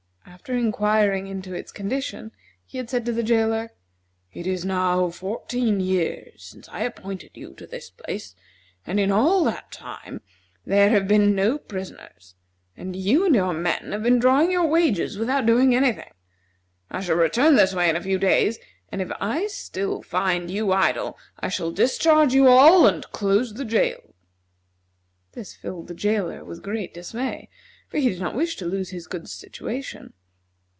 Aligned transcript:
After 0.23 0.55
inquiring 0.57 1.27
into 1.27 1.53
its 1.53 1.71
condition, 1.71 2.31
he 2.65 2.77
had 2.79 2.89
said 2.89 3.05
to 3.05 3.11
the 3.11 3.21
jailer: 3.21 3.69
"It 4.33 4.47
is 4.47 4.65
now 4.65 5.09
fourteen 5.11 5.79
years 5.81 6.43
since 6.45 6.67
I 6.69 6.79
appointed 6.81 7.31
you 7.35 7.53
to 7.55 7.67
this 7.67 7.91
place, 7.91 8.33
and 8.87 8.99
in 8.99 9.11
all 9.11 9.43
that 9.43 9.71
time 9.71 10.21
there 10.65 10.89
have 10.89 11.07
been 11.07 11.35
no 11.35 11.59
prisoners, 11.59 12.33
and 12.77 12.95
you 12.95 13.23
and 13.25 13.35
your 13.35 13.53
men 13.53 13.91
have 13.91 14.01
been 14.01 14.17
drawing 14.19 14.49
your 14.49 14.65
wages 14.65 15.17
without 15.19 15.45
doing 15.45 15.75
any 15.75 15.91
thing. 15.93 16.11
I 16.89 17.01
shall 17.01 17.17
return 17.17 17.55
this 17.55 17.75
way 17.75 17.87
in 17.89 17.95
a 17.97 18.01
few 18.01 18.17
days, 18.17 18.57
and 18.91 18.99
if 18.99 19.11
I 19.19 19.45
still 19.45 20.01
find 20.01 20.49
you 20.49 20.71
idle 20.71 21.19
I 21.39 21.49
shall 21.49 21.71
discharge 21.71 22.33
you 22.33 22.47
all 22.47 22.87
and 22.87 23.03
close 23.11 23.53
the 23.53 23.65
jail." 23.65 24.15
This 25.33 25.53
filled 25.53 25.87
the 25.87 25.93
jailer 25.93 26.43
with 26.43 26.63
great 26.63 26.95
dismay, 26.95 27.47
for 27.89 27.97
he 27.99 28.09
did 28.09 28.19
not 28.19 28.33
wish 28.33 28.55
to 28.55 28.65
lose 28.65 28.89
his 28.89 29.05
good 29.07 29.29
situation. 29.29 30.13